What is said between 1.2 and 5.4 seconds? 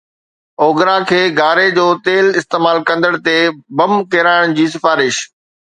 گاري جو تيل استعمال ڪندڙن تي بم ڪيرائڻ جي سفارش